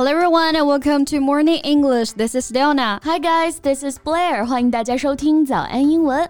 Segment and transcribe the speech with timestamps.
[0.00, 2.12] Hello everyone and welcome to Morning English.
[2.12, 3.00] This is Leona.
[3.02, 4.44] Hi guys, this is Blair.
[4.44, 6.28] 欢迎大家收听早安英文。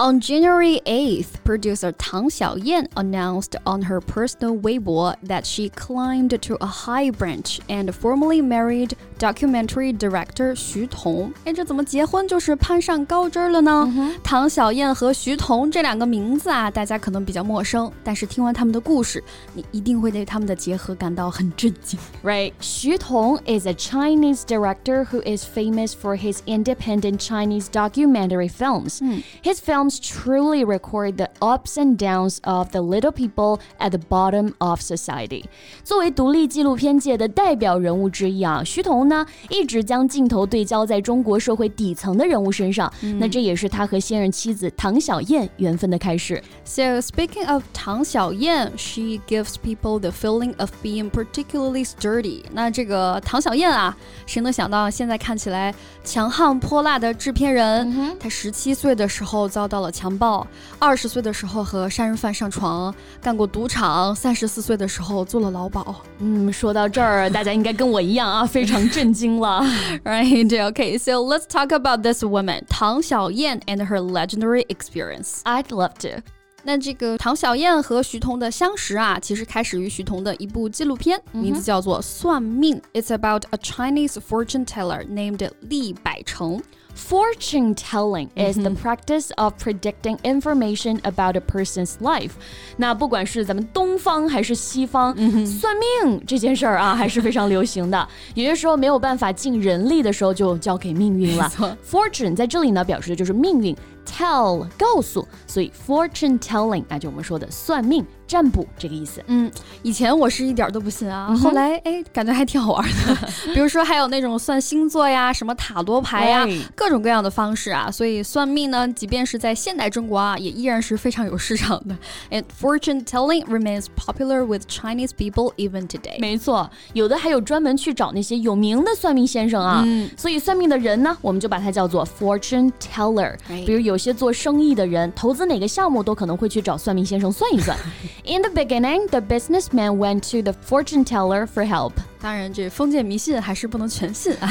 [0.00, 6.56] On January 8th, producer Tang Xiaoyan announced on her personal Weibo that she climbed to
[6.60, 11.32] a high branch and formally married documentary director Xu Tong。
[11.44, 13.92] 哎，这怎么结婚就是攀上高枝了呢？
[14.22, 19.20] 唐小燕和徐彤这两个名字啊，大家可能比较陌生，但是听完他们的故事，
[19.52, 21.98] 你一定会对他们的结合感到很震惊。
[22.22, 29.00] Right, Xu Tong is a Chinese director who is famous for his independent Chinese documentary films.
[29.42, 33.98] His films films truly record the ups and downs of the little people at the
[33.98, 35.44] bottom of society。
[35.82, 42.92] 作为独立纪录片界的代表人物之一啊，徐彤呢一直将镜头对焦在中国社会底层的人物身上。
[43.00, 46.42] 嗯、那这也是他和现任妻子唐小燕缘分的开始。
[46.64, 52.42] So speaking of 唐小燕，she gives people the feeling of being particularly sturdy。
[52.52, 59.71] 那这个唐小燕啊，谁能想到现在看起来强悍泼辣的制片人，她十七岁的时候遭到。
[59.72, 60.46] 到了强暴，
[60.78, 65.96] 二十岁的时候和杀人犯上床，干过赌场，三十四岁的时候做了劳保。
[66.18, 69.62] 嗯，说到这儿，大家应该跟我一样啊，非常震惊了。
[70.04, 70.48] Right?
[70.48, 75.40] Okay, so let's talk about this woman, 唐小燕 and her legendary experience.
[75.44, 76.22] I'd love to.
[76.64, 82.80] 那这个唐小燕和徐彤的相识啊，其实开始于徐彤的一部纪录片，名字叫做《算命》。
[83.00, 86.60] It's about a Chinese fortune teller named 厉百成。
[86.95, 92.31] Fortune telling is the practice of predicting information about a person's life。
[92.77, 95.13] 那不管是咱们东方还是西方，
[95.45, 98.07] 算命这件事儿啊，还是非常流行的。
[98.35, 101.51] 有些时候没有办法尽人力的时候，就交给命运了。
[101.85, 103.75] Fortune 在这里呢，表示的就是命运。
[104.05, 108.05] Tell 告诉，所以 fortune telling 那，就我们说的算命。
[108.25, 109.21] 占卜这个意思。
[109.27, 109.51] 嗯，
[109.83, 113.29] 以前我是一点都不信啊，后来哎，感觉还挺好玩的。
[113.53, 117.91] 比如说还有那种算星座呀、什么塔罗牌呀，各种各样的方式啊。
[117.91, 121.95] 所以算命呢，即便是在现代中国啊，也依然是非常有市场的。
[122.31, 126.17] And fortune telling remains popular with Chinese people even today。
[126.17, 129.85] 没错，有的还有专门去找那些有名的算命先生啊。
[130.17, 133.35] 所以算命的人呢，我们就把它叫做 fortune teller。
[133.63, 137.77] 比如有些做生意的人，投资哪个项目都可能会去找算命先生算一算。
[138.25, 141.93] In the beginning, the businessman went to the fortune teller for help.
[142.23, 144.49] 当然，这封建迷信还是不能全信啊，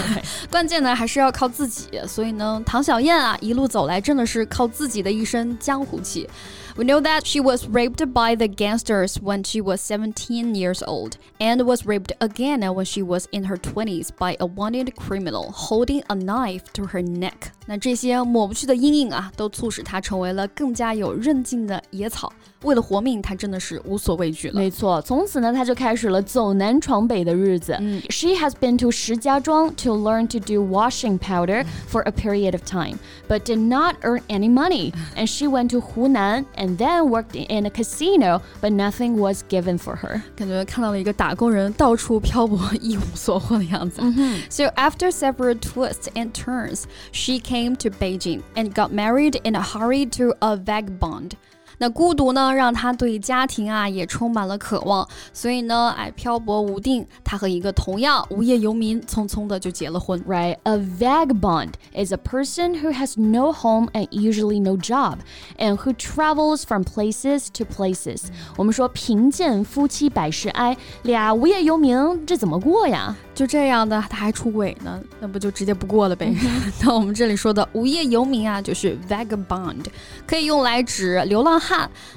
[0.50, 1.88] 关键呢还是要靠自己。
[2.06, 6.28] 所以呢，唐小燕啊，一路走来真的是靠自己的一身江湖气。
[6.76, 11.64] We know that she was raped by the gangsters when she was 17 years old and
[11.64, 16.14] was raped again when she was in her 20s by a wanted criminal holding a
[16.14, 17.52] knife to her neck.
[17.66, 22.30] 那这些抹不去的阴影啊，都促使她成为了更加有韧劲的野草。
[22.63, 24.53] 为了活命，她真的是无所畏惧了。
[24.55, 27.77] 没错，从此呢，她就开始了走南闯北的日子。
[27.79, 32.97] 嗯，She has been to 石家庄 to learn to do washing powder for a period of time,
[33.27, 34.91] but did not earn any money.
[35.15, 39.77] And she went to Hunan and then worked in a casino, but nothing was given
[39.77, 40.21] for her.
[40.35, 44.01] 感觉看到了一个打工人到处漂泊、一无所获的样子。
[44.49, 50.05] So after several twists and turns, she came to Beijing and got married in a hurry
[50.17, 51.31] to a vagabond.
[51.78, 60.22] 那孤独呢，让他对家庭啊也充满了渴望，所以呢，哎，漂泊无定，他和一个同样无业游民匆匆的就结了婚。
[60.22, 65.18] Right, a vagabond is a person who has no home and usually no job,
[65.58, 68.24] and who travels from places to places.
[68.56, 73.16] 我们说贫贱夫妻百事哀，俩无业游民这怎么过呀？
[73.34, 76.32] 就这样的，他还出轨呢，那不就直接不过了呗？
[76.82, 79.86] 那我们这里说的无业游民啊，就是 vagabond，
[80.26, 81.71] 可以用来指流浪汉。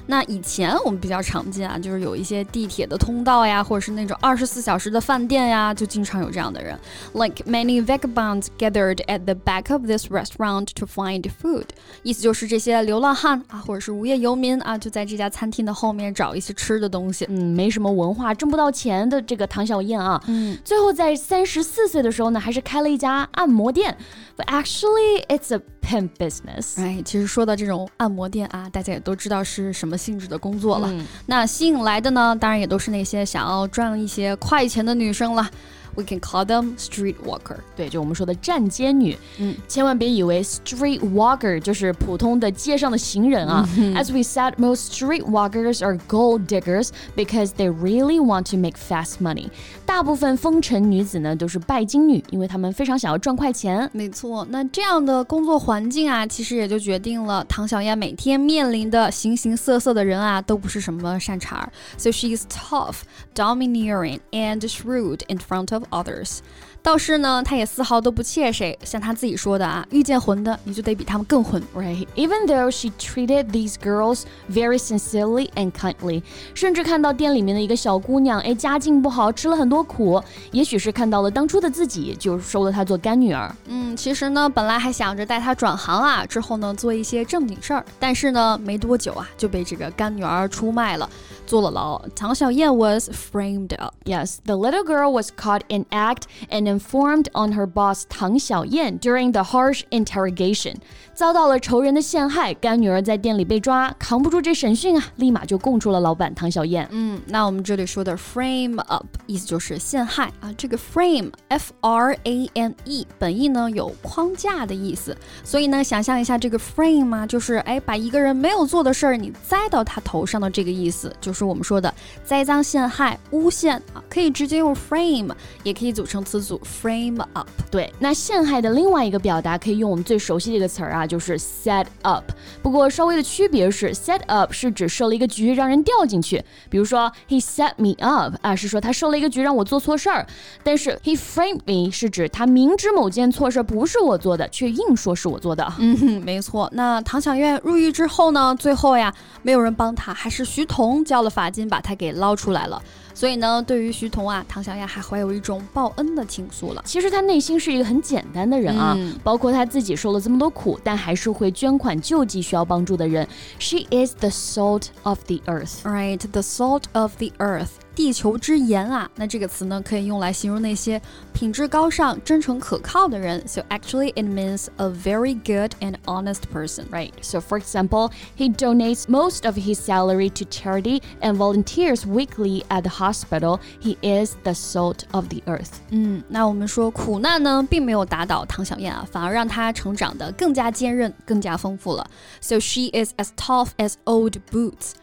[0.06, 6.78] 那以前我们比较常见啊，就是有一些地铁的通道呀，或者是那种二十四小时的饭店呀，就经常有这样的人。
[7.14, 11.64] Like many vagabonds gathered at the back of this restaurant to find food，
[12.02, 17.24] 意思就是这些流浪汉啊，或者是无业游民啊，就在这家餐厅的后面找一些吃的东西。
[17.30, 21.06] 嗯，没什么文化，挣不到钱的这个唐小燕啊，嗯，最后在。
[21.06, 23.96] 在三十四岁的时候呢，还是开了一家按摩店。
[24.36, 26.80] But actually, it's a pimp business.
[26.82, 30.92] 哎，其实说到这种按摩店啊，大家也都知道是什么性质的工作了。
[31.26, 35.48] 那吸引来的呢，当然也都是那些想要赚一些快钱的女生了。
[35.95, 39.17] We can call them street walker，对，就我们说的站街女。
[39.39, 43.67] 嗯，千万别以为 street walker 就是普通的街上的行人啊。
[43.95, 49.15] As we said, most street walkers are gold diggers because they really want to make fast
[49.21, 49.49] money。
[49.85, 53.89] 大部分风尘女子呢都是拜金女，因为她们非常想要赚快钱。
[53.91, 61.69] 没错，那这样的工作环境啊，其实也就决定了唐小燕每天面临的形形色色的人啊，都不是什么善茬。
[61.97, 63.01] So she is tough,
[63.35, 66.42] domineering, and shrewd in front of others。
[66.86, 72.06] 倒是呢，他也丝毫都不怯谁，像他自己说的啊，遇见混的你就得比他们更混，right?
[72.14, 76.22] Even though she treated these girls very sincerely and kindly，
[76.54, 80.22] 甚至看到店里面的一个小姑娘，哎，家境不好，吃了很多苦，
[80.52, 83.52] 也许是看到了当初的自己，就收了她做干女儿。
[83.66, 91.10] 嗯，其实呢，本来还想着带她转行啊，之后呢做一些正经事儿，但是呢，没多久啊就被这个干女儿出卖了。
[91.46, 91.96] 坐了牢。
[92.16, 93.94] 唐小燕 was framed up.
[94.04, 98.98] Yes, the little girl was caught in act and informed on her boss Tang Xiaoyan
[98.98, 100.76] during the harsh interrogation.
[101.14, 106.86] 遭到了仇人的陷害，干女儿在店里被抓，扛不住这审讯啊，立马就供出了老板唐小燕。
[106.90, 110.52] 嗯，那我们这里说的 frame up 意思就是陷害啊。
[110.58, 121.92] 这个 frame f r a m e 本意呢有框架的意思，所以呢，想象一下这个 frame 嘛，就是哎把一个人没有做的事儿你栽到他头上的这个意思，就是我们说的
[122.22, 125.30] 栽赃陷害、诬陷啊，可以直接用 frame，
[125.62, 127.48] 也可以组成词组 frame up。
[127.70, 131.06] 对，那陷害的另外一个表达可以用我们最熟悉的一个词儿啊。
[131.06, 132.24] 就是 set up，
[132.60, 140.26] 不过稍微的区别是，set up 是指设了一个局让人掉进去，比如说 he set me up 啊，是说他设了一个局让我做错事儿，
[140.64, 145.72] 但是 he framed me 是指他明知某件错事不是我做的，却硬说是我做的。
[145.78, 146.68] 嗯，哼，没错。
[146.72, 152.82] 那唐小燕入狱之后呢，最后呀，没有人帮他，还是徐彤交了罚金把他给捞出来了。
[153.14, 156.82] 所以呢，对于徐彤啊，唐小燕还怀有一种报恩的情愫了。
[156.84, 163.26] 其实他内心是一个很简单的人啊，包括他自己受了这么多苦，但还是会捐款救济需要帮助的人。
[163.58, 165.82] She is the salt of the earth.
[165.82, 167.70] Right, the salt of the earth.
[167.95, 170.99] 地球之盐啊，那这个词呢，可以用来形容那些
[171.33, 173.45] 品质高尚、真诚可靠的人。
[173.47, 177.11] So actually, it means a very good and honest person, right?
[177.21, 182.83] So for example, he donates most of his salary to charity and volunteers weekly at
[182.83, 183.59] the hospital.
[183.81, 185.73] He is the salt of the earth.
[185.89, 192.09] 嗯，那我们说苦难呢，并没有打倒唐小燕啊，反而让她成长得更加坚韧、更加丰富了。
[192.39, 194.93] So she is as tough as old boots.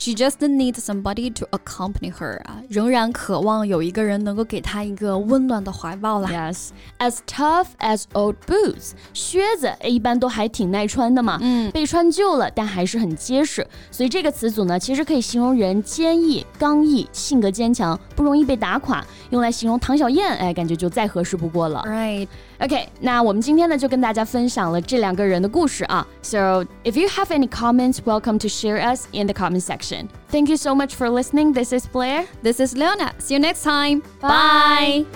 [0.00, 6.29] She just needs somebody to accompany her 啊，仍然渴望有一个人能够给她一个温暖的怀抱啦。
[6.29, 6.69] Yes,
[6.99, 13.65] as tough as old boots，靴子一般都还挺耐穿的嘛，嗯，被穿旧了，但还是很结实。
[13.91, 19.05] 所以这个词组呢，其实可以形容人坚毅、刚毅、性格坚强，不容易被打垮。
[19.29, 21.83] 用来形容唐小燕，哎，感觉就再合适不过了。
[21.87, 22.27] Right.
[22.62, 26.06] OK，那我们今天呢就跟大家分享了这两个人的故事啊。
[26.22, 30.08] So if you have any comments, welcome to share us in the comment section.
[30.30, 31.52] Thank you so much for listening.
[31.52, 32.26] This is Blair.
[32.42, 33.12] This is Leona.
[33.18, 34.02] See you next time.
[34.20, 35.06] Bye.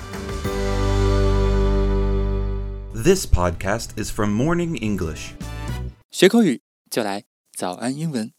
[2.94, 5.32] This podcast is from Morning English.
[6.10, 7.24] 学口语就来
[7.56, 8.32] 早安英文。